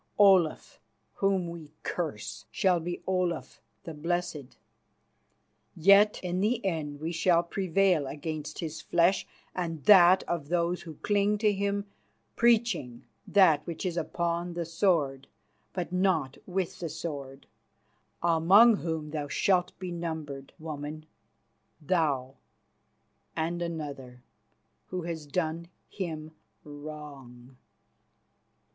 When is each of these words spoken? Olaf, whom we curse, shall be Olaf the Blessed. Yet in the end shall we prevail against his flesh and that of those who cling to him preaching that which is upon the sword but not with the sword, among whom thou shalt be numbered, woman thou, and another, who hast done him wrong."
Olaf, 0.17 0.79
whom 1.13 1.47
we 1.47 1.73
curse, 1.83 2.45
shall 2.49 2.79
be 2.79 3.03
Olaf 3.05 3.61
the 3.83 3.93
Blessed. 3.93 4.57
Yet 5.75 6.19
in 6.23 6.41
the 6.41 6.65
end 6.65 7.13
shall 7.13 7.43
we 7.43 7.47
prevail 7.47 8.07
against 8.07 8.57
his 8.57 8.81
flesh 8.81 9.27
and 9.53 9.83
that 9.83 10.23
of 10.23 10.47
those 10.49 10.81
who 10.81 10.95
cling 11.03 11.37
to 11.37 11.53
him 11.53 11.85
preaching 12.35 13.03
that 13.27 13.61
which 13.67 13.85
is 13.85 13.95
upon 13.95 14.55
the 14.55 14.65
sword 14.65 15.27
but 15.71 15.91
not 15.91 16.35
with 16.47 16.79
the 16.79 16.89
sword, 16.89 17.45
among 18.23 18.77
whom 18.77 19.11
thou 19.11 19.27
shalt 19.27 19.71
be 19.77 19.91
numbered, 19.91 20.51
woman 20.57 21.05
thou, 21.79 22.37
and 23.35 23.61
another, 23.61 24.23
who 24.87 25.03
hast 25.03 25.31
done 25.31 25.67
him 25.89 26.31
wrong." 26.63 27.55